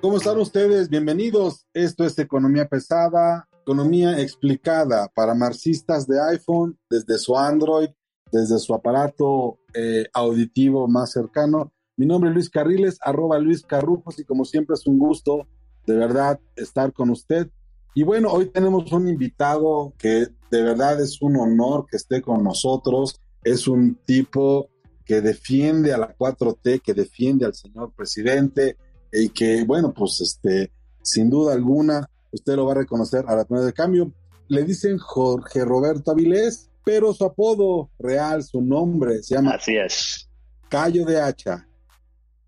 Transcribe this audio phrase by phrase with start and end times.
[0.00, 0.88] ¿Cómo están ustedes?
[0.88, 1.66] Bienvenidos.
[1.74, 7.90] Esto es Economía Pesada, economía explicada para marxistas de iPhone desde su Android,
[8.32, 11.72] desde su aparato eh, auditivo más cercano.
[11.98, 15.46] Mi nombre es Luis Carriles, arroba Luis Carrujos y como siempre es un gusto
[15.86, 17.50] de verdad estar con usted.
[17.94, 22.42] Y bueno, hoy tenemos un invitado que de verdad es un honor que esté con
[22.42, 23.20] nosotros.
[23.44, 24.70] Es un tipo
[25.04, 28.76] que defiende a la 4T, que defiende al señor presidente,
[29.12, 33.44] y que, bueno, pues este, sin duda alguna, usted lo va a reconocer a la
[33.44, 34.12] primera de cambio.
[34.48, 40.28] Le dicen Jorge Roberto Avilés, pero su apodo real, su nombre, se llama Así es.
[40.68, 41.66] Cayo de Hacha.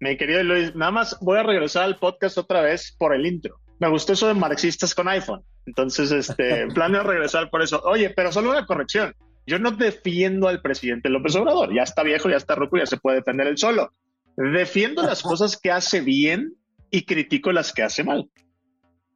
[0.00, 3.60] Mi querido Luis, nada más voy a regresar al podcast otra vez por el intro.
[3.84, 5.44] Me gustó eso de marxistas con iPhone.
[5.66, 7.82] Entonces, este, planeo regresar por eso.
[7.84, 9.14] Oye, pero solo una corrección.
[9.46, 11.74] Yo no defiendo al presidente López Obrador.
[11.74, 13.90] Ya está viejo, ya está roco, ya se puede defender él solo.
[14.38, 16.54] Defiendo las cosas que hace bien
[16.90, 18.30] y critico las que hace mal.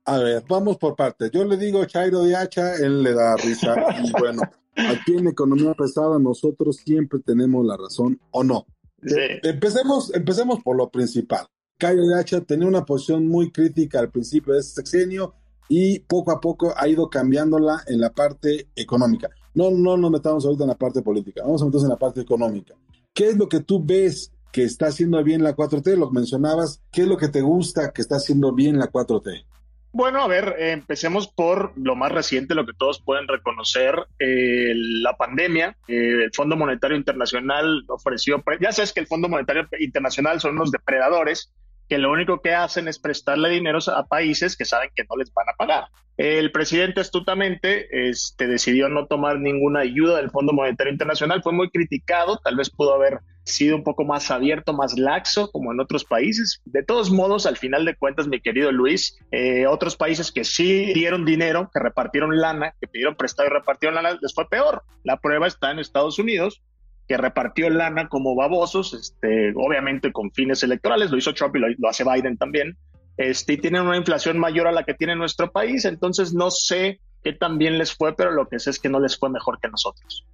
[0.04, 1.30] A ver, vamos por partes.
[1.30, 3.74] Yo le digo Chairo de Hacha, él le da risa.
[4.04, 4.42] y bueno,
[4.76, 8.66] aquí en Economía Pesada nosotros siempre tenemos la razón o no.
[9.02, 9.16] Sí.
[9.44, 11.46] Empecemos, empecemos por lo principal.
[11.78, 15.34] Cayo de Hacha tenía una posición muy crítica al principio de este sexenio
[15.68, 19.30] y poco a poco ha ido cambiándola en la parte económica.
[19.54, 22.20] No, no nos metamos ahorita en la parte política, vamos a meternos en la parte
[22.20, 22.74] económica.
[23.14, 25.96] ¿Qué es lo que tú ves que está haciendo bien la 4T?
[25.96, 29.44] Lo mencionabas, ¿qué es lo que te gusta que está haciendo bien la 4T?
[29.92, 35.16] Bueno, a ver, empecemos por lo más reciente, lo que todos pueden reconocer, eh, la
[35.16, 35.76] pandemia.
[35.86, 40.72] Eh, el Fondo Monetario Internacional ofreció, ya sabes que el Fondo Monetario Internacional son unos
[40.72, 41.52] depredadores
[41.88, 45.32] que lo único que hacen es prestarle dinero a países que saben que no les
[45.32, 45.84] van a pagar.
[46.18, 51.70] El presidente astutamente este, decidió no tomar ninguna ayuda del Fondo Monetario Internacional, fue muy
[51.70, 56.04] criticado, tal vez pudo haber sido un poco más abierto, más laxo, como en otros
[56.04, 56.60] países.
[56.64, 60.92] De todos modos, al final de cuentas, mi querido Luis, eh, otros países que sí
[60.92, 64.82] dieron dinero, que repartieron lana, que pidieron prestado y repartieron lana, les fue peor.
[65.04, 66.62] La prueba está en Estados Unidos,
[67.08, 71.66] que repartió lana como babosos, este, obviamente con fines electorales, lo hizo Trump y lo,
[71.78, 72.76] lo hace Biden también,
[73.16, 77.00] este, y tienen una inflación mayor a la que tiene nuestro país, entonces no sé
[77.24, 79.58] qué tan bien les fue, pero lo que sé es que no les fue mejor
[79.58, 80.26] que nosotros.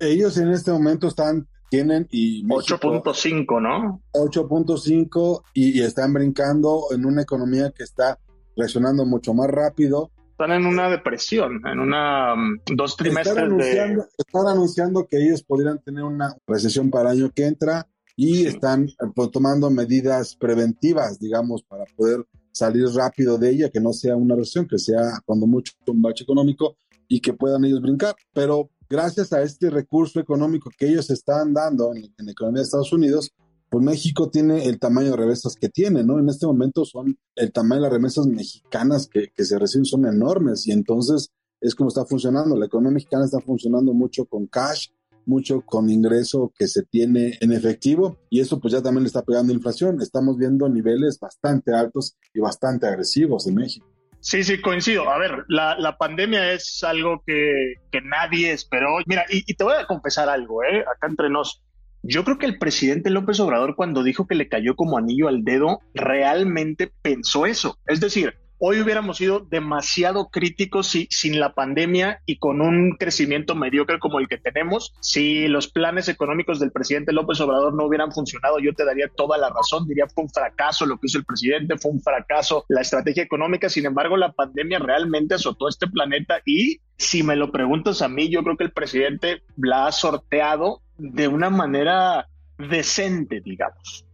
[0.00, 2.42] Ellos en este momento están, tienen y...
[2.44, 4.00] México- 8.5, ¿no?
[4.12, 8.18] 8.5 y, y están brincando en una economía que está
[8.56, 10.10] reaccionando mucho más rápido.
[10.38, 14.04] Están en una depresión, en una um, dos Están trimestres de...
[14.18, 18.46] están anunciando que ellos podrían tener una recesión para el año que entra y Sí.
[18.48, 23.94] están eh, pues, tomando medidas preventivas, digamos, para poder salir rápido de ella, que no
[23.94, 26.76] sea una recesión, que sea cuando mucho un bache económico
[27.08, 28.14] y que puedan ellos brincar.
[28.34, 32.64] Pero gracias a este recurso económico que ellos están dando en, en la economía de
[32.64, 33.32] Estados Unidos,
[33.68, 36.18] pues México tiene el tamaño de remesas que tiene, ¿no?
[36.18, 40.06] En este momento son el tamaño de las remesas mexicanas que, que se reciben son
[40.06, 42.56] enormes y entonces es como está funcionando.
[42.56, 44.88] La economía mexicana está funcionando mucho con cash,
[45.24, 49.22] mucho con ingreso que se tiene en efectivo y eso pues ya también le está
[49.22, 50.00] pegando inflación.
[50.00, 53.86] Estamos viendo niveles bastante altos y bastante agresivos en México.
[54.20, 55.08] Sí, sí, coincido.
[55.08, 58.96] A ver, la, la pandemia es algo que, que nadie esperó.
[59.06, 60.80] Mira, y, te voy a confesar algo, ¿eh?
[60.80, 61.62] Acá entre nos.
[62.08, 65.42] Yo creo que el presidente López Obrador, cuando dijo que le cayó como anillo al
[65.42, 67.78] dedo, realmente pensó eso.
[67.84, 73.56] Es decir, hoy hubiéramos sido demasiado críticos si, sin la pandemia y con un crecimiento
[73.56, 74.94] mediocre como el que tenemos.
[75.00, 79.36] Si los planes económicos del presidente López Obrador no hubieran funcionado, yo te daría toda
[79.36, 79.88] la razón.
[79.88, 83.68] Diría fue un fracaso lo que hizo el presidente, fue un fracaso la estrategia económica.
[83.68, 88.30] Sin embargo, la pandemia realmente azotó este planeta y si me lo preguntas a mí,
[88.30, 92.26] yo creo que el presidente la ha sorteado de una manera
[92.58, 94.04] decente, digamos.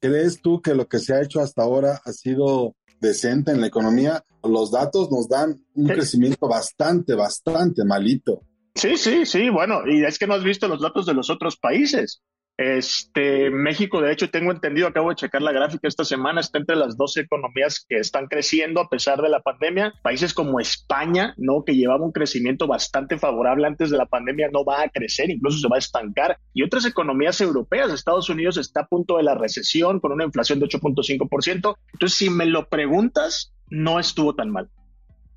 [0.00, 3.66] ¿Crees tú que lo que se ha hecho hasta ahora ha sido decente en la
[3.68, 4.22] economía?
[4.42, 5.92] Los datos nos dan un Sí.
[5.94, 8.42] crecimiento bastante, bastante malito.
[8.74, 11.56] Sí, sí, sí, bueno, y es que no has visto los datos de los otros
[11.56, 12.22] países.
[12.56, 16.76] Este, México, de hecho, tengo entendido, acabo de checar la gráfica esta semana, está entre
[16.76, 19.92] las 12 economías que están creciendo a pesar de la pandemia.
[20.02, 21.64] Países como España, ¿no?
[21.64, 25.58] Que llevaba un crecimiento bastante favorable antes de la pandemia, no va a crecer, incluso
[25.58, 26.38] se va a estancar.
[26.52, 30.60] Y otras economías europeas, Estados Unidos está a punto de la recesión con una inflación
[30.60, 31.76] de 8.5%.
[31.92, 34.70] Entonces, si me lo preguntas, no estuvo tan mal.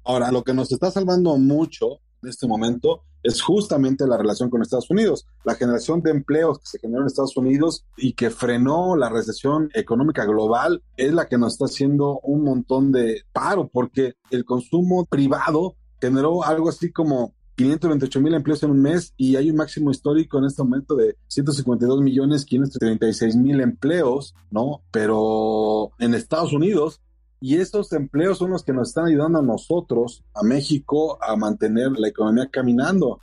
[0.04, 4.62] Ahora, lo que nos está salvando mucho en este momento es justamente la relación con
[4.62, 5.28] Estados Unidos.
[5.44, 9.70] La generación de empleos que se generó en Estados Unidos y que frenó la recesión
[9.74, 15.06] económica global es la que nos está haciendo un montón de paro, porque el consumo
[15.06, 19.92] privado generó algo así como 528 mil empleos en un mes y hay un máximo
[19.92, 24.84] histórico en este momento de 152 millones 536 mil empleos, ¿no?
[24.92, 27.02] Pero en Estados Unidos
[27.40, 31.92] y esos empleos son los que nos están ayudando a nosotros, a México, a mantener
[31.92, 33.20] la economía caminando.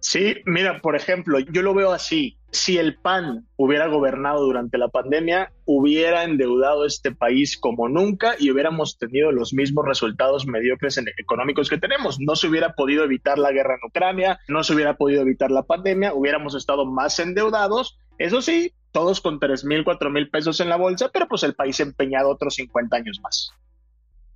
[0.00, 2.38] Sí, mira, por ejemplo, yo lo veo así.
[2.52, 8.50] Si el PAN hubiera gobernado durante la pandemia, hubiera endeudado este país como nunca y
[8.50, 12.18] hubiéramos tenido los mismos resultados mediocres económicos que tenemos.
[12.20, 15.64] No se hubiera podido evitar la guerra en Ucrania, no se hubiera podido evitar la
[15.64, 17.98] pandemia, hubiéramos estado más endeudados.
[18.18, 21.54] Eso sí, todos con 3 mil, 4 mil pesos en la bolsa, pero pues el
[21.54, 23.50] país empeñado otros 50 años más.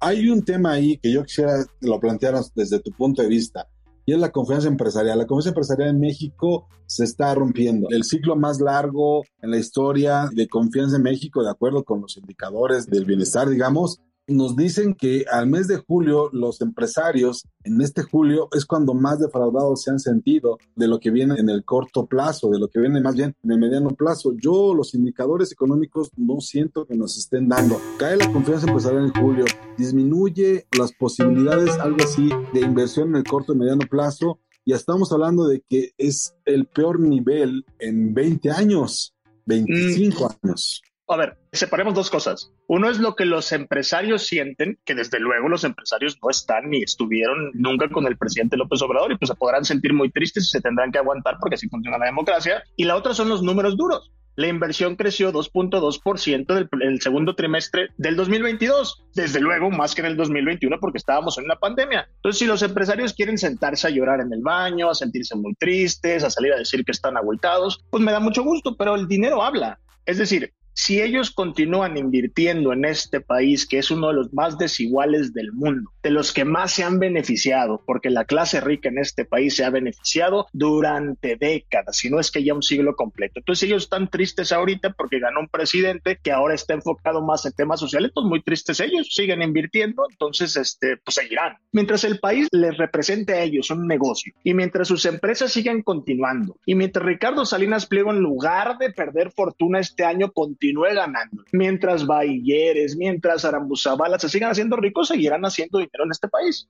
[0.00, 3.66] Hay un tema ahí que yo quisiera que lo plantearas desde tu punto de vista
[4.04, 5.16] y es la confianza empresarial.
[5.16, 7.88] La confianza empresarial en México se está rompiendo.
[7.88, 12.18] El ciclo más largo en la historia de confianza en México, de acuerdo con los
[12.18, 13.98] indicadores del bienestar, digamos,
[14.30, 19.18] nos dicen que al mes de julio los empresarios en este julio es cuando más
[19.18, 22.80] defraudados se han sentido de lo que viene en el corto plazo, de lo que
[22.80, 24.32] viene más bien en el mediano plazo.
[24.36, 27.80] Yo los indicadores económicos no siento que nos estén dando.
[27.98, 29.44] Cae la confianza empresarial en julio,
[29.76, 34.38] disminuye las posibilidades, algo así, de inversión en el corto y mediano plazo.
[34.64, 39.14] Ya estamos hablando de que es el peor nivel en 20 años,
[39.46, 40.46] 25 mm.
[40.46, 42.52] años a ver, separemos dos cosas.
[42.68, 46.82] Uno es lo que los empresarios sienten, que desde luego los empresarios no están ni
[46.82, 50.50] estuvieron nunca con el presidente López Obrador y pues se podrán sentir muy tristes y
[50.50, 52.62] se tendrán que aguantar porque así funciona la democracia.
[52.76, 54.12] Y la otra son los números duros.
[54.36, 60.06] La inversión creció 2.2% del el segundo trimestre del 2022, desde luego más que en
[60.06, 62.08] el 2021 porque estábamos en una pandemia.
[62.16, 66.22] Entonces, si los empresarios quieren sentarse a llorar en el baño, a sentirse muy tristes,
[66.22, 69.42] a salir a decir que están agüitados, pues me da mucho gusto, pero el dinero
[69.42, 69.80] habla.
[70.06, 74.56] Es decir, si ellos continúan invirtiendo en este país, que es uno de los más
[74.56, 78.98] desiguales del mundo, de los que más se han beneficiado, porque la clase rica en
[78.98, 83.40] este país se ha beneficiado durante décadas, si no es que ya un siglo completo.
[83.40, 87.52] Entonces ellos están tristes ahorita porque ganó un presidente que ahora está enfocado más en
[87.52, 91.56] temas sociales, pues muy tristes ellos, siguen invirtiendo, entonces este, pues seguirán.
[91.72, 96.56] Mientras el país les represente a ellos un negocio y mientras sus empresas sigan continuando
[96.66, 101.44] y mientras Ricardo Salinas Pliego en lugar de perder fortuna este año con continúe ganando.
[101.52, 106.68] Mientras Bailleres, mientras Arambuzabala se sigan haciendo ricos, seguirán haciendo dinero en este país.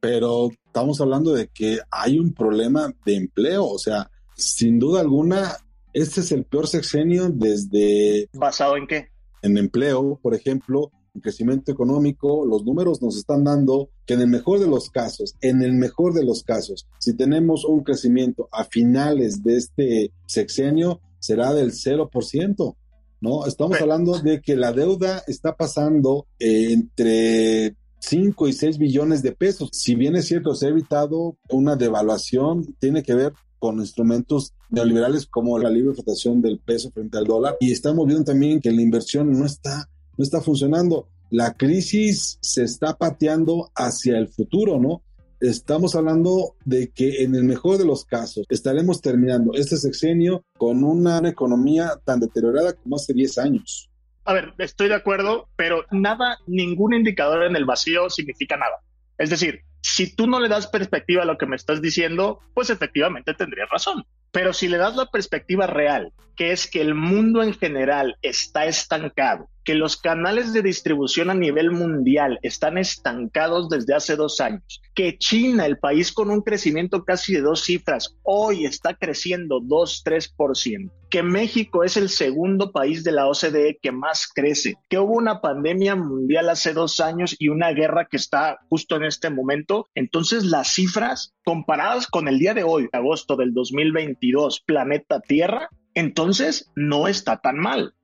[0.00, 5.56] Pero estamos hablando de que hay un problema de empleo, o sea, sin duda alguna,
[5.92, 8.28] este es el peor sexenio desde...
[8.32, 9.08] ¿Basado en qué?
[9.42, 14.28] En empleo, por ejemplo, en crecimiento económico, los números nos están dando que en el
[14.28, 18.64] mejor de los casos, en el mejor de los casos, si tenemos un crecimiento a
[18.64, 22.76] finales de este sexenio, será del 0%.
[23.20, 23.46] ¿no?
[23.46, 29.32] Estamos hablando de que la deuda está pasando eh, entre 5 y 6 billones de
[29.32, 29.70] pesos.
[29.72, 35.26] Si bien es cierto, se ha evitado una devaluación, tiene que ver con instrumentos neoliberales
[35.26, 37.56] como la libre flotación del peso frente al dólar.
[37.60, 39.88] Y estamos viendo también que la inversión no está,
[40.18, 41.08] no está funcionando.
[41.30, 45.02] La crisis se está pateando hacia el futuro, ¿no?
[45.42, 50.84] estamos hablando de que en el mejor de los casos estaremos terminando este sexenio con
[50.84, 53.90] una economía tan deteriorada como hace 10 años.
[54.24, 58.76] A ver, estoy de acuerdo, pero nada, ningún indicador en el vacío significa nada.
[59.18, 62.70] Es decir, si tú no le das perspectiva a lo que me estás diciendo, pues
[62.70, 64.04] efectivamente tendrías razón.
[64.30, 68.64] Pero si le das la perspectiva real, que es que el mundo en general está
[68.66, 74.82] estancado, que los canales de distribución a nivel mundial están estancados desde hace dos años,
[74.94, 80.90] que China, el país con un crecimiento casi de dos cifras, hoy está creciendo 2-3%,
[81.10, 85.40] que México es el segundo país de la OCDE que más crece, que hubo una
[85.40, 90.44] pandemia mundial hace dos años y una guerra que está justo en este momento, entonces
[90.44, 97.08] las cifras comparadas con el día de hoy, agosto del 2022, planeta Tierra, entonces no
[97.08, 97.94] está tan mal.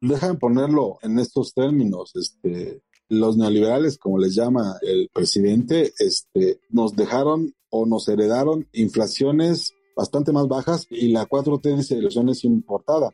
[0.00, 6.94] Déjame ponerlo en estos términos, este, los neoliberales, como les llama el presidente, este, nos
[6.96, 13.10] dejaron o nos heredaron inflaciones bastante más bajas y la 4T dice elecciones importada.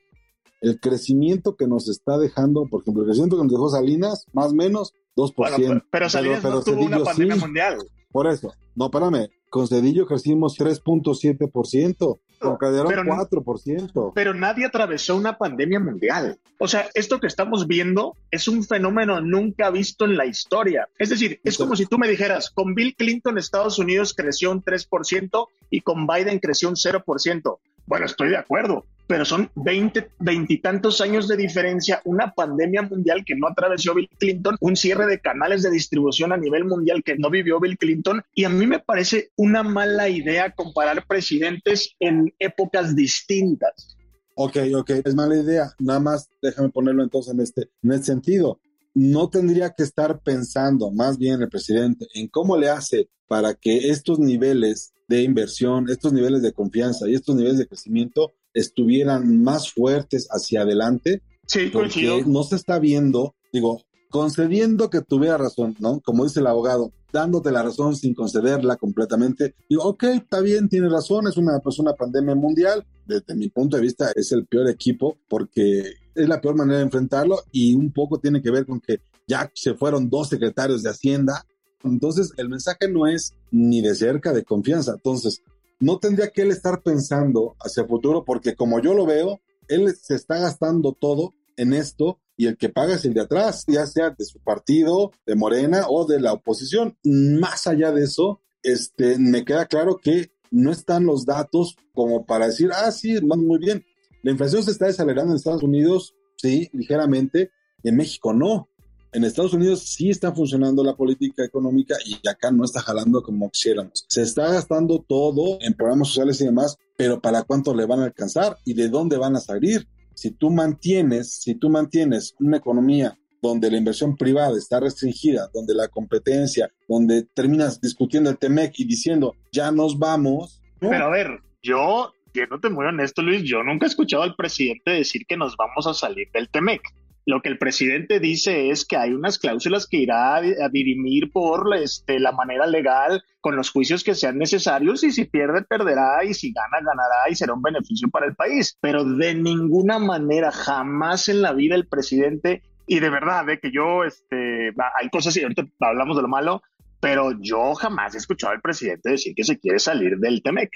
[0.60, 4.52] El crecimiento que nos está dejando, por ejemplo, el crecimiento que nos dejó Salinas, más
[4.52, 5.84] o menos 2%.
[5.90, 7.78] pero, Salinas no tuvo una pandemia mundial.
[8.12, 12.20] Por eso, no, espérame, con Cedillo crecimos 3.7%.
[12.38, 14.12] Con Calderón, pero, 4%.
[14.14, 16.38] Pero nadie atravesó una pandemia mundial.
[16.58, 20.88] O sea, esto que estamos viendo es un fenómeno nunca visto en la historia.
[20.98, 24.62] Es decir, es como si tú me dijeras, con Bill Clinton Estados Unidos creció un
[24.62, 27.58] 3% y con Biden creció un 0%.
[27.86, 33.36] Bueno, estoy de acuerdo, pero son 20, veintitantos años de diferencia, una pandemia mundial que
[33.36, 37.30] no atravesó Bill Clinton, un cierre de canales de distribución a nivel mundial que no
[37.30, 42.96] vivió Bill Clinton, y a mí me parece una mala idea comparar presidentes en épocas
[42.96, 43.96] distintas.
[44.34, 45.72] Ok, ok, es mala idea.
[45.78, 48.60] Nada más déjame ponerlo entonces en este, en este sentido.
[48.92, 53.90] No tendría que estar pensando más bien el presidente en cómo le hace para que
[53.90, 59.72] estos niveles de inversión, estos niveles de confianza y estos niveles de crecimiento estuvieran más
[59.72, 61.22] fuertes hacia adelante.
[61.46, 66.00] Sí, porque no se está viendo, digo, concediendo que tuviera razón, ¿no?
[66.00, 69.54] Como dice el abogado, dándote la razón sin concederla completamente.
[69.68, 72.84] Digo, ok, está bien, tiene razón, es una, pues una pandemia mundial.
[73.06, 76.84] Desde mi punto de vista es el peor equipo porque es la peor manera de
[76.84, 80.90] enfrentarlo y un poco tiene que ver con que ya se fueron dos secretarios de
[80.90, 81.46] Hacienda
[81.90, 84.92] entonces, el mensaje no es ni de cerca de confianza.
[84.92, 85.42] Entonces,
[85.80, 89.94] no tendría que él estar pensando hacia el futuro, porque como yo lo veo, él
[89.94, 93.86] se está gastando todo en esto y el que paga es el de atrás, ya
[93.86, 96.96] sea de su partido, de Morena o de la oposición.
[97.02, 102.46] Más allá de eso, este, me queda claro que no están los datos como para
[102.46, 103.84] decir, ah, sí, muy bien.
[104.22, 107.50] La inflación se está desacelerando en Estados Unidos, sí, ligeramente,
[107.82, 108.68] en México no
[109.16, 113.50] en Estados Unidos sí está funcionando la política económica y acá no está jalando como
[113.50, 114.04] quisiéramos.
[114.08, 118.04] Se está gastando todo en programas sociales y demás, pero ¿para cuánto le van a
[118.04, 119.88] alcanzar y de dónde van a salir?
[120.14, 125.74] Si tú mantienes, si tú mantienes una economía donde la inversión privada está restringida, donde
[125.74, 130.60] la competencia, donde terminas discutiendo el TEMEC y diciendo, ya nos vamos.
[130.78, 135.22] Pero a ver, yo, te muy honesto, Luis, yo nunca he escuchado al presidente decir
[135.26, 136.82] que nos vamos a salir del TEMEC.
[137.28, 141.76] Lo que el presidente dice es que hay unas cláusulas que irá a dirimir por
[141.76, 146.34] este, la manera legal con los juicios que sean necesarios y si pierde, perderá y
[146.34, 148.78] si gana, ganará y será un beneficio para el país.
[148.80, 153.72] Pero de ninguna manera, jamás en la vida el presidente, y de verdad, de que
[153.72, 156.62] yo, este, hay cosas y ahorita hablamos de lo malo,
[157.00, 160.70] pero yo jamás he escuchado al presidente decir que se quiere salir del TEMEC.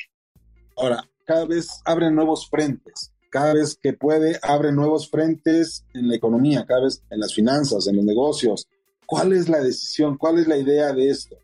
[0.76, 6.16] Ahora, cada vez abren nuevos frentes cada vez que puede abre nuevos frentes en la
[6.16, 8.66] economía, cada vez en las finanzas, en los negocios.
[9.06, 10.18] ¿Cuál es la decisión?
[10.18, 11.36] ¿Cuál es la idea de esto?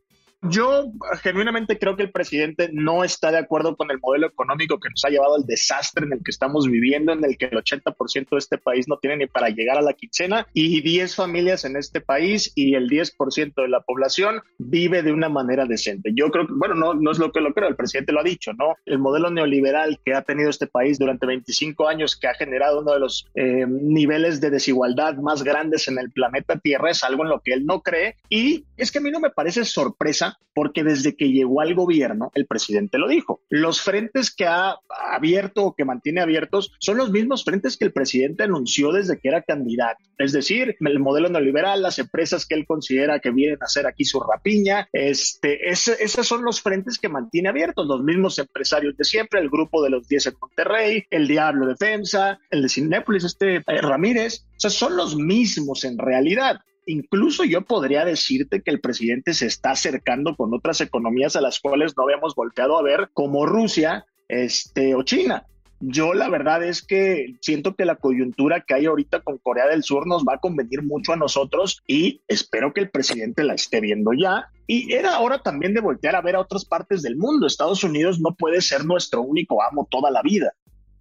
[0.43, 4.90] Yo genuinamente creo que el presidente no está de acuerdo con el modelo económico que
[4.90, 8.28] nos ha llevado al desastre en el que estamos viviendo, en el que el 80%
[8.31, 11.76] de este país no tiene ni para llegar a la quincena y 10 familias en
[11.76, 16.12] este país y el 10% de la población vive de una manera decente.
[16.14, 18.25] Yo creo que, bueno, no, no es lo que lo creo, el presidente lo ha
[18.25, 18.76] dicho, ¿no?
[18.85, 22.93] El modelo neoliberal que ha tenido este país durante 25 años, que ha generado uno
[22.93, 27.31] de los eh, niveles de desigualdad más grandes en el planeta Tierra, es algo en
[27.31, 30.85] lo que él no cree y es que a mí no me parece sorpresa porque
[30.85, 33.43] desde que llegó al gobierno, el presidente lo dijo.
[33.50, 34.78] Los frentes que ha
[35.12, 39.28] abierto o que mantiene abiertos son los mismos frentes que el presidente anunció desde que
[39.28, 40.02] era candidato.
[40.16, 44.07] Es decir, el modelo neoliberal, las empresas que él considera que vienen a hacer aquí
[44.07, 49.40] su rapiña, este, esos son los frentes que mantiene abiertos, los mismos empresarios de siempre,
[49.40, 53.62] el grupo de los 10 en Monterrey, el Diablo Defensa, el de Cinépolis, este eh,
[53.83, 56.61] Ramírez, o sea, son los mismos en realidad.
[56.87, 61.59] Incluso yo podría decirte que el presidente se está acercando con otras economías a las
[61.59, 65.45] cuales no habíamos volteado a ver, como Rusia este, o China.
[65.81, 69.83] Yo la verdad es que siento que la coyuntura que hay ahorita con Corea del
[69.83, 73.81] Sur nos va a convenir mucho a nosotros y espero que el presidente la esté
[73.81, 74.49] viendo ya.
[74.66, 77.47] Y era hora también de voltear a ver a otras partes del mundo.
[77.47, 80.55] Estados Unidos no puede ser nuestro único amo toda la vida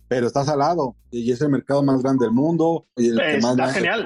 [0.08, 3.39] pero estás al lado y es el mercado más grande del mundo y el que
[3.42, 3.58] más,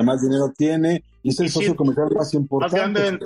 [0.03, 3.19] más, dinero tiene y es el socio comercial más importante.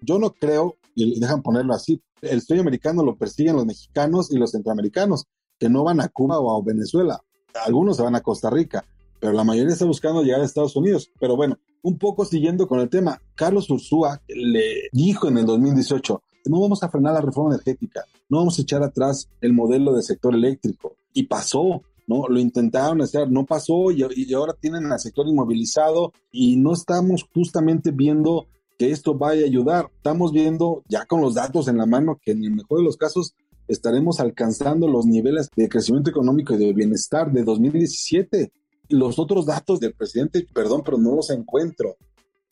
[0.00, 4.38] Yo no creo, y dejan ponerlo así, el sueño americano lo persiguen los mexicanos y
[4.38, 5.26] los centroamericanos,
[5.58, 7.20] que no van a Cuba o a Venezuela.
[7.64, 8.84] Algunos se van a Costa Rica,
[9.20, 11.10] pero la mayoría está buscando llegar a Estados Unidos.
[11.20, 16.22] Pero bueno, un poco siguiendo con el tema, Carlos Ursúa le dijo en el 2018,
[16.46, 20.02] no vamos a frenar la reforma energética, no vamos a echar atrás el modelo del
[20.02, 20.96] sector eléctrico.
[21.12, 22.28] Y pasó, ¿no?
[22.28, 24.02] Lo intentaron hacer, no pasó y,
[24.34, 28.46] ahora tienen al sector inmovilizado y no estamos justamente viendo
[28.78, 29.90] que esto vaya a ayudar.
[29.96, 32.96] Estamos viendo ya con los datos en la mano que en el mejor de los
[32.96, 33.34] casos
[33.68, 38.52] estaremos alcanzando los niveles de crecimiento económico y de bienestar de 2017.
[38.88, 41.96] Los otros datos del presidente, perdón, pero no los encuentro.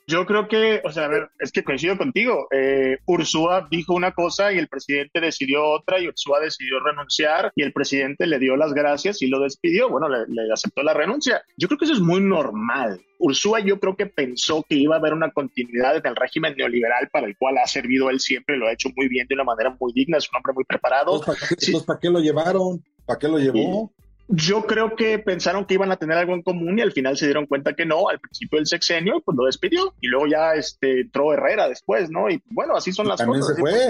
[0.06, 2.49] Yo creo que, o sea, a ver, es que coincido contigo.
[2.50, 7.62] Eh, Ursúa dijo una cosa y el presidente decidió otra y Ursúa decidió renunciar y
[7.62, 9.88] el presidente le dio las gracias y lo despidió.
[9.88, 11.42] Bueno, le, le aceptó la renuncia.
[11.56, 13.00] Yo creo que eso es muy normal.
[13.18, 17.09] Ursúa yo creo que pensó que iba a haber una continuidad en el régimen neoliberal
[17.11, 19.76] para el cual ha servido él siempre, lo ha hecho muy bien de una manera
[19.78, 21.21] muy digna, es un hombre muy preparado.
[21.21, 22.82] ¿para qué, ¿para qué lo llevaron?
[23.06, 23.92] ¿Para qué lo llevó?
[24.29, 27.26] Yo creo que pensaron que iban a tener algo en común y al final se
[27.26, 31.00] dieron cuenta que no, al principio del sexenio, pues lo despidió y luego ya este,
[31.00, 32.31] entró Herrera después, ¿no?
[32.31, 33.57] Y bueno, así son las también cosas.
[33.57, 33.88] Se fue.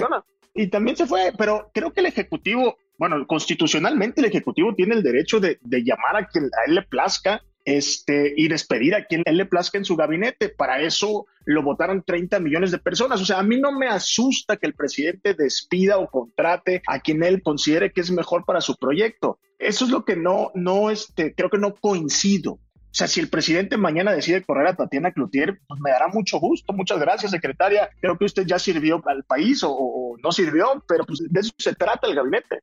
[0.55, 5.03] Y también se fue, pero creo que el Ejecutivo, bueno, constitucionalmente el Ejecutivo tiene el
[5.03, 9.23] derecho de, de llamar a quien a él le plazca este, y despedir a quien
[9.25, 10.49] él le plazca en su gabinete.
[10.49, 13.21] Para eso lo votaron 30 millones de personas.
[13.21, 17.23] O sea, a mí no me asusta que el presidente despida o contrate a quien
[17.23, 19.39] él considere que es mejor para su proyecto.
[19.65, 22.53] Eso es lo que no, no, este, creo que no coincido.
[22.93, 26.39] O sea, si el presidente mañana decide correr a Tatiana Cloutier, pues me dará mucho
[26.39, 26.73] gusto.
[26.73, 27.89] Muchas gracias, secretaria.
[27.99, 31.73] Creo que usted ya sirvió al país o, no sirvió, pero pues de eso se
[31.73, 32.59] trata el gabinete.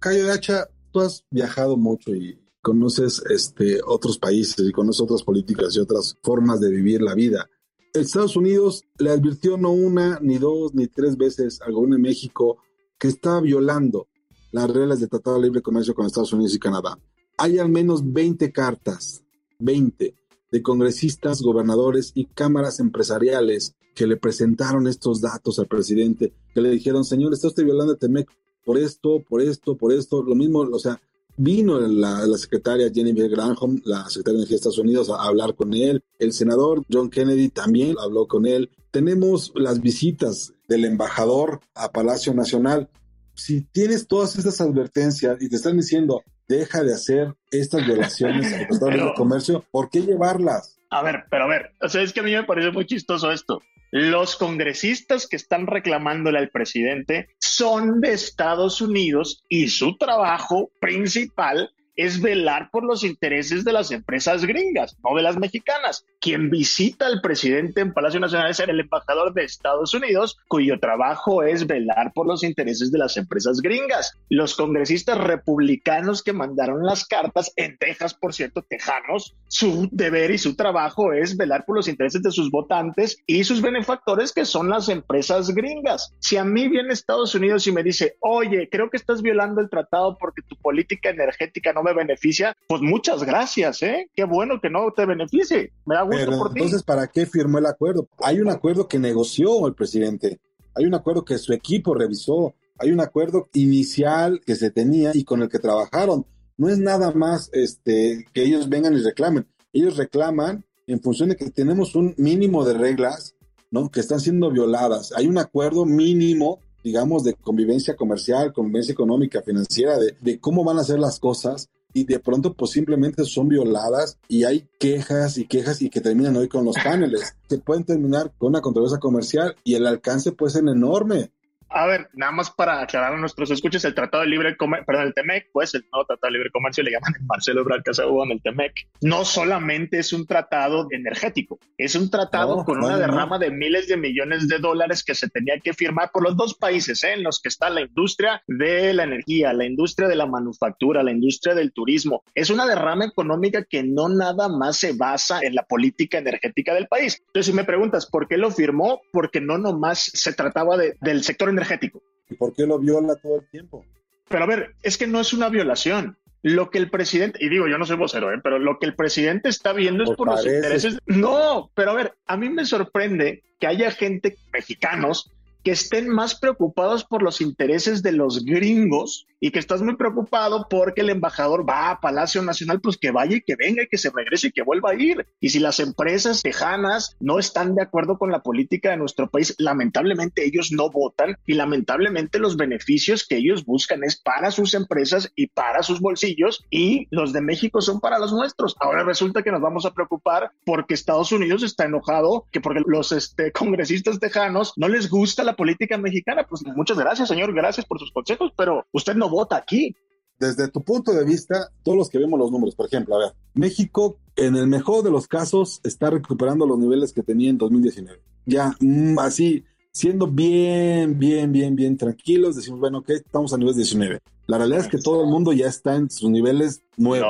[0.00, 5.76] Cayo Hacha, tú has viajado mucho y conoces este, otros países y conoces otras políticas
[5.76, 7.48] y otras formas de vivir la vida.
[7.94, 12.58] Estados Unidos le advirtió no una, ni dos, ni tres veces al gobierno de México
[12.98, 14.08] que está violando
[14.56, 16.98] las reglas de Tratado de Libre Comercio con Estados Unidos y Canadá.
[17.38, 19.22] Hay al menos 20 cartas,
[19.58, 20.14] 20,
[20.50, 26.70] de congresistas, gobernadores y cámaras empresariales que le presentaron estos datos al presidente, que le
[26.70, 28.28] dijeron, señor, está usted violando el TEMEC
[28.64, 31.00] por esto, por esto, por esto, lo mismo, o sea,
[31.38, 35.54] Vino la, la, secretaria Jennifer Granholm, la secretaria de Energía de Estados Unidos, a, hablar
[35.54, 36.02] con él.
[36.18, 38.70] El senador John Kennedy también habló con él.
[38.90, 42.88] Tenemos las visitas del embajador a Palacio Nacional.
[43.36, 48.66] Si tienes todas estas advertencias y te están diciendo, deja de hacer estas violaciones al
[48.66, 50.78] Tratado de Comercio, ¿por qué llevarlas?
[50.90, 53.30] A ver, pero a ver, o sea, es que a mí me parece muy chistoso
[53.30, 53.60] esto.
[53.90, 61.70] Los congresistas que están reclamándole al presidente son de Estados Unidos y su trabajo principal
[61.96, 66.04] es velar por los intereses de las empresas gringas, no de las mexicanas.
[66.20, 71.42] Quien visita al presidente en Palacio Nacional es el embajador de Estados Unidos, cuyo trabajo
[71.42, 74.18] es velar por los intereses de las empresas gringas.
[74.28, 80.38] Los congresistas republicanos que mandaron las cartas, en Texas, por cierto, tejanos, su deber y
[80.38, 84.68] su trabajo es velar por los intereses de sus votantes y sus benefactores, que son
[84.68, 86.14] las empresas gringas.
[86.18, 89.70] Si a mí viene Estados Unidos y me dice, oye, creo que estás violando el
[89.70, 94.10] tratado porque tu política energética no me beneficia, pues muchas gracias, ¿eh?
[94.14, 95.72] Qué bueno que no te beneficie.
[95.84, 96.60] Me da gusto Pero, por ti.
[96.60, 98.08] Entonces, ¿para qué firmó el acuerdo?
[98.18, 100.40] Hay un acuerdo que negoció el presidente,
[100.74, 105.24] hay un acuerdo que su equipo revisó, hay un acuerdo inicial que se tenía y
[105.24, 106.26] con el que trabajaron.
[106.58, 109.46] No es nada más este, que ellos vengan y reclamen.
[109.72, 113.34] Ellos reclaman en función de que tenemos un mínimo de reglas,
[113.70, 113.90] ¿no?
[113.90, 115.12] Que están siendo violadas.
[115.16, 120.78] Hay un acuerdo mínimo digamos, de convivencia comercial, convivencia económica, financiera, de, de, cómo van
[120.78, 125.46] a ser las cosas y de pronto pues simplemente son violadas y hay quejas y
[125.46, 127.34] quejas y que terminan hoy con los paneles.
[127.48, 131.30] Se pueden terminar con una controversia comercial y el alcance puede ser enorme.
[131.68, 135.08] A ver, nada más para aclarar a nuestros escuches, el Tratado de Libre Comercio, perdón,
[135.08, 138.30] el TEMEC, pues el nuevo Tratado de Libre Comercio le llaman el Marcelo Ebrard en
[138.30, 138.72] el TEMEC.
[139.00, 143.00] No solamente es un tratado energético, es un tratado No, con no, una no.
[143.00, 146.54] derrama de miles de millones de dólares que se tenía que firmar por los dos
[146.54, 147.14] países, ¿eh?
[147.14, 151.10] en los que está la industria de la energía, la industria de la manufactura, la
[151.12, 152.22] industria del turismo.
[152.34, 156.86] Es una derrama económica que no nada más se basa en la política energética del
[156.86, 157.20] país.
[157.26, 161.24] Entonces, si me preguntas por qué lo firmó, porque no nomás se trataba de- del
[161.24, 162.02] sector energético.
[162.28, 163.84] ¿Y por qué lo viola todo el tiempo?
[164.28, 166.18] Pero a ver, es que no es una violación.
[166.42, 168.38] Lo que el presidente, y digo, yo no soy vocero, ¿eh?
[168.42, 170.98] pero lo que el presidente está viendo es Pues por los intereses.
[171.06, 175.32] No, pero a ver, a mí me sorprende que haya gente, mexicanos,
[175.64, 180.66] que estén más preocupados por los intereses de los gringos y que estás muy preocupado
[180.68, 183.98] porque el embajador va a Palacio Nacional, pues que vaya y que venga y que
[183.98, 185.26] se regrese y que vuelva a ir.
[185.40, 189.54] Y si las empresas tejanas no están de acuerdo con la política de nuestro país,
[189.58, 195.32] lamentablemente ellos no votan y lamentablemente los beneficios que ellos buscan es para sus empresas
[195.34, 198.76] y para sus bolsillos y los de México son para los nuestros.
[198.80, 203.12] Ahora resulta que nos vamos a preocupar porque Estados Unidos está enojado, que porque los
[203.12, 206.46] este, congresistas tejanos no les gusta la política mexicana.
[206.48, 209.94] Pues muchas gracias, señor, gracias por sus consejos, pero usted no vota aquí.
[210.38, 213.32] Desde tu punto de vista, todos los que vemos los números, por ejemplo, a ver,
[213.54, 218.20] México en el mejor de los casos está recuperando los niveles que tenía en 2019.
[218.44, 223.74] Ya, mm, así, siendo bien, bien, bien, bien tranquilos, decimos, bueno, ok, estamos a nivel
[223.74, 224.20] 19.
[224.46, 227.28] La realidad es que todo el mundo ya está en sus niveles nuevos.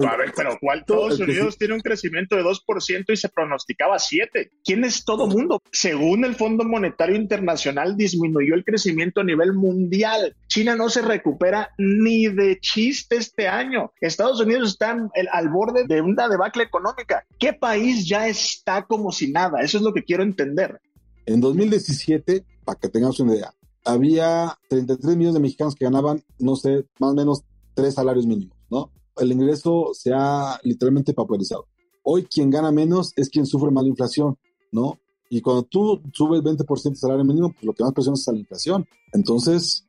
[0.00, 0.80] No, a ver, pero ¿cuál?
[0.80, 4.50] Estados Unidos tiene un crecimiento de 2% y se pronosticaba 7%.
[4.64, 5.62] ¿Quién es todo el mundo?
[5.70, 10.34] Según el Fondo Monetario Internacional, disminuyó el crecimiento a nivel mundial.
[10.48, 13.92] China no se recupera ni de chiste este año.
[14.00, 14.96] Estados Unidos está
[15.32, 17.24] al borde de una debacle económica.
[17.38, 19.60] ¿Qué país ya está como si nada?
[19.62, 20.80] Eso es lo que quiero entender.
[21.26, 26.56] En 2017, para que tengamos una idea, había 33 millones de mexicanos que ganaban, no
[26.56, 28.92] sé, más o menos tres salarios mínimos, ¿no?
[29.16, 31.66] El ingreso se ha literalmente papelizado.
[32.02, 34.36] Hoy quien gana menos es quien sufre más la inflación,
[34.72, 34.98] ¿no?
[35.28, 38.38] Y cuando tú subes 20% de salario mínimo, pues lo que más presiona es la
[38.38, 38.86] inflación.
[39.12, 39.86] Entonces...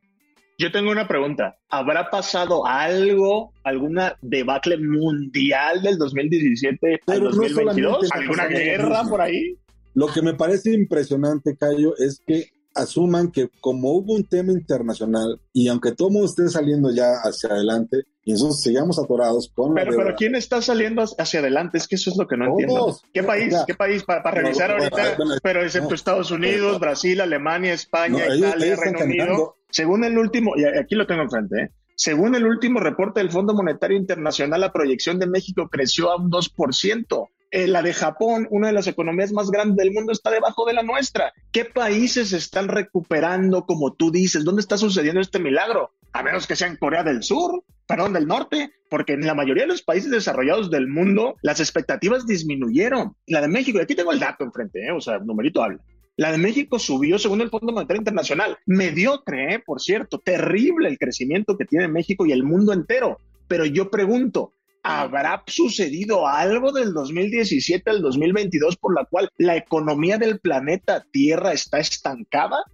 [0.58, 1.56] Yo tengo una pregunta.
[1.68, 8.12] ¿Habrá pasado algo, alguna debacle mundial del 2017 al 2022?
[8.12, 9.56] ¿Alguna guerra por ahí?
[9.94, 15.40] Lo que me parece impresionante, Cayo, es que asuman que como hubo un tema internacional
[15.52, 19.96] y aunque todo mundo esté saliendo ya hacia adelante y nosotros sigamos atorados con pero,
[19.96, 22.96] pero quién está saliendo hacia adelante es que eso es lo que no entiendo.
[23.12, 28.76] Qué país qué país para, revisar ahorita pero excepto Estados Unidos Brasil Alemania España Italia
[28.76, 29.56] Reino Unido.
[29.70, 31.70] según el último y aquí lo tengo enfrente ¿eh?
[31.94, 36.30] Según el último reporte del Fondo Monetario Internacional, la proyección de México creció a un
[36.30, 37.28] 2%.
[37.54, 40.72] Eh, la de Japón, una de las economías más grandes del mundo, está debajo de
[40.72, 41.34] la nuestra.
[41.52, 44.42] ¿Qué países están recuperando, como tú dices?
[44.42, 45.92] ¿Dónde está sucediendo este milagro?
[46.14, 49.64] A menos que sea en Corea del Sur, perdón, del norte, porque en la mayoría
[49.64, 53.16] de los países desarrollados del mundo las expectativas disminuyeron.
[53.26, 54.90] La de México, y aquí tengo el dato enfrente, ¿eh?
[54.90, 55.82] o sea, numerito habla.
[56.16, 58.56] La de México subió según el Fondo Monetario Internacional.
[58.64, 59.58] Mediocre, ¿eh?
[59.58, 63.18] por cierto, terrible el crecimiento que tiene México y el mundo entero.
[63.46, 70.18] Pero yo pregunto, ¿Habrá sucedido algo del 2017 al 2022 por la cual la economía
[70.18, 72.64] del planeta Tierra está estancada?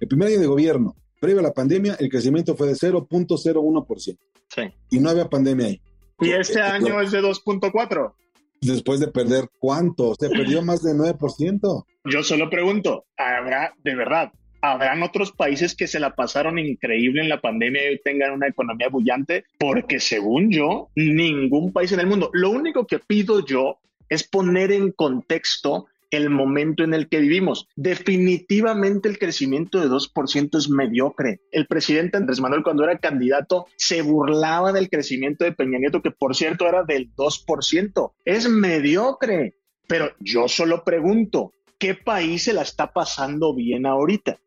[0.00, 4.18] El primer año de gobierno, previo a la pandemia, el crecimiento fue de 0.01%.
[4.48, 4.62] Sí.
[4.90, 5.80] Y no había pandemia ahí.
[6.20, 8.12] Y este año es de 2.4.
[8.60, 10.14] Después de perder cuánto?
[10.18, 11.84] Se perdió más de 9%.
[12.06, 14.32] Yo solo pregunto, ¿habrá de verdad
[14.72, 18.88] habrán otros países que se la pasaron increíble en la pandemia y tengan una economía
[18.88, 22.30] bullante, porque según yo, ningún país en el mundo.
[22.32, 27.68] Lo único que pido yo es poner en contexto el momento en el que vivimos.
[27.76, 31.40] Definitivamente el crecimiento de 2% es mediocre.
[31.50, 36.10] El presidente Andrés Manuel cuando era candidato se burlaba del crecimiento de Peña Nieto, que
[36.10, 38.12] por cierto era del 2%.
[38.24, 39.56] Es mediocre.
[39.88, 44.38] Pero yo solo pregunto, ¿qué país se la está pasando bien ahorita?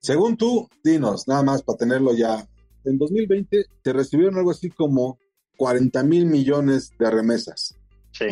[0.00, 2.48] Según tú, dinos, nada más para tenerlo ya.
[2.84, 5.18] En 2020 te recibieron algo así como
[5.58, 7.76] 40 mil millones de remesas.
[8.12, 8.26] Sí.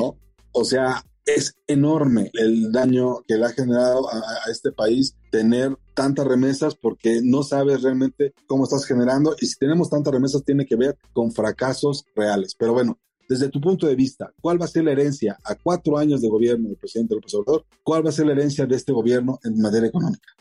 [0.53, 6.27] O sea, es enorme el daño que le ha generado a, este país tener tantas
[6.27, 10.77] remesas porque no sabes realmente cómo estás generando y si tenemos tantas remesas tiene que
[10.77, 12.55] ver con fracasos reales.
[12.59, 15.99] Pero bueno, desde tu punto de vista, ¿cuál va a ser la herencia a cuatro
[15.99, 17.67] años de gobierno del presidente López Obrador?
[17.83, 20.33] ¿Cuál va a ser la herencia de este gobierno en materia económica?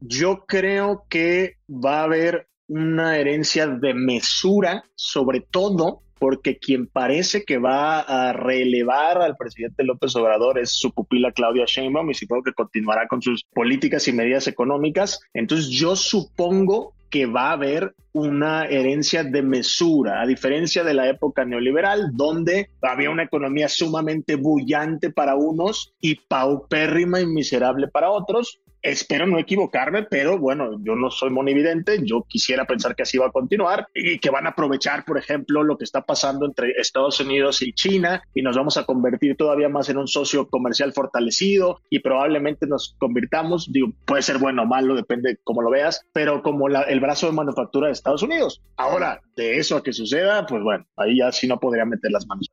[0.00, 7.44] Yo creo que va a haber una herencia de mesura, sobre todo porque quien parece
[7.44, 12.42] que va a relevar al presidente López Obrador es su pupila Claudia Sheinbaum y supongo
[12.42, 15.20] que continuará con sus políticas y medidas económicas.
[15.32, 21.08] Entonces yo supongo que va a haber una herencia de mesura, a diferencia de la
[21.08, 28.10] época neoliberal, donde había una economía sumamente bullante para unos y paupérrima y miserable para
[28.10, 28.60] otros.
[28.82, 33.26] Espero no equivocarme, pero bueno, yo no soy monividente, yo quisiera pensar que así va
[33.26, 37.20] a continuar y que van a aprovechar, por ejemplo, lo que está pasando entre Estados
[37.20, 41.80] Unidos y China y nos vamos a convertir todavía más en un socio comercial fortalecido
[41.90, 46.42] y probablemente nos convirtamos, digo, puede ser bueno o malo, depende cómo lo veas, pero
[46.42, 48.62] como el brazo de manufactura de Estados Unidos.
[48.76, 52.26] Ahora, de eso a que suceda, pues bueno, ahí ya sí no podría meter las
[52.26, 52.48] manos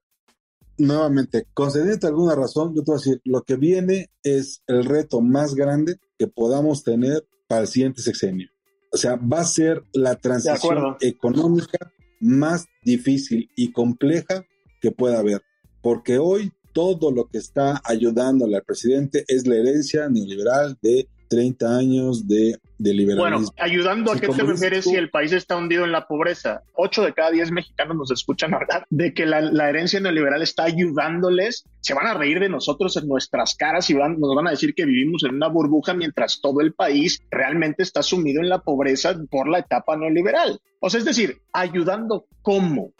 [0.77, 5.21] nuevamente, concediendo alguna razón, yo te voy a decir, lo que viene es el reto
[5.21, 8.49] más grande que podamos tener para el siguiente sexenio.
[8.91, 14.45] O sea, va a ser la transición económica más difícil y compleja
[14.81, 15.41] que pueda haber,
[15.81, 21.77] porque hoy todo lo que está ayudándole al presidente es la herencia neoliberal de 30
[21.77, 23.39] años de, de liberalismo.
[23.39, 26.63] Bueno, ayudando a qué te refieres si el país está hundido en la pobreza.
[26.73, 30.63] Ocho de cada diez mexicanos nos escuchan hablar de que la, la, herencia neoliberal está
[30.63, 31.65] ayudándoles.
[31.81, 34.73] Se van a reír de nosotros en nuestras caras y van, nos van a decir
[34.73, 39.15] que vivimos en una burbuja mientras todo el país realmente está sumido en la pobreza
[39.29, 40.59] por la etapa neoliberal.
[40.79, 42.91] O sea, es decir, ayudando cómo.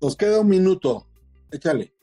[0.00, 1.06] Nos queda un minuto.
[1.50, 1.95] Échale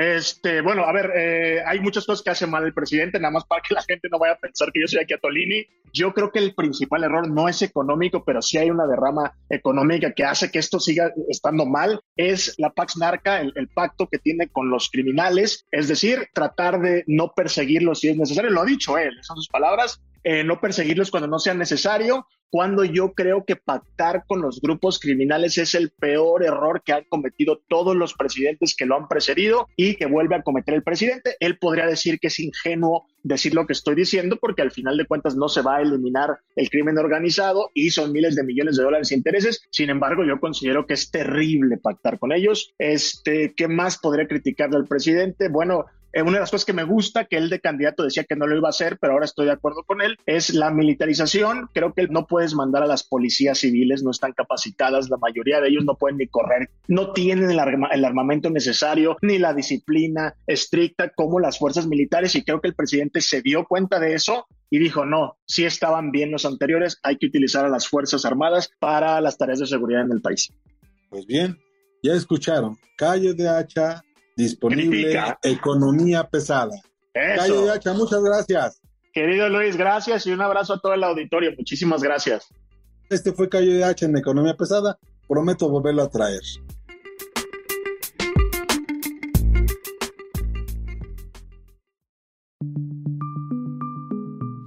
[0.00, 3.44] Este, bueno, a ver, eh, hay muchas cosas que hace mal el presidente, nada más
[3.44, 5.66] para que la gente no vaya a pensar que yo soy aquí a Tolini.
[5.92, 10.12] Yo creo que el principal error no es económico, pero sí hay una derrama económica
[10.12, 12.00] que hace que esto siga estando mal.
[12.16, 16.80] Es la Pax Narca, el, el pacto que tiene con los criminales, es decir, tratar
[16.80, 18.50] de no perseguirlos si es necesario.
[18.50, 20.00] Lo ha dicho él, son sus palabras.
[20.22, 24.98] Eh, no perseguirlos cuando no sea necesario, cuando yo creo que pactar con los grupos
[24.98, 29.66] criminales es el peor error que han cometido todos los presidentes que lo han precedido
[29.76, 31.36] y que vuelve a cometer el presidente.
[31.40, 35.06] Él podría decir que es ingenuo decir lo que estoy diciendo porque al final de
[35.06, 38.84] cuentas no se va a eliminar el crimen organizado y son miles de millones de
[38.84, 39.62] dólares de intereses.
[39.70, 42.74] Sin embargo, yo considero que es terrible pactar con ellos.
[42.78, 45.48] Este, ¿qué más podría criticarle al presidente?
[45.48, 48.36] Bueno, eh, una de las cosas que me gusta, que él de candidato decía que
[48.36, 51.68] no lo iba a hacer, pero ahora estoy de acuerdo con él, es la militarización.
[51.72, 55.68] Creo que no puedes mandar a las policías civiles, no están capacitadas, la mayoría de
[55.68, 57.58] ellos no pueden ni correr, no tienen el,
[58.04, 63.20] armamento necesario, ni la disciplina estricta como las fuerzas militares, y creo que el presidente
[63.20, 67.26] se dio cuenta de eso y dijo, no, si estaban bien los anteriores, hay que
[67.26, 70.52] utilizar a las Fuerzas Armadas para las tareas de seguridad en el país.
[71.08, 71.58] Pues bien,
[72.04, 74.04] ya escucharon, calle de hacha
[74.40, 76.72] disponible Economía Pesada.
[77.12, 78.80] Calle de Hacha, muchas gracias.
[79.12, 81.52] Querido Luis, gracias y un abrazo a todo el auditorio.
[81.56, 82.46] Muchísimas gracias.
[83.08, 84.98] Este fue Calle de Hacha en Economía Pesada.
[85.28, 86.40] Prometo volverlo a traer.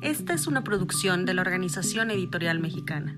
[0.02, 3.18] Esta es una producción de la Organización Editorial Mexicana.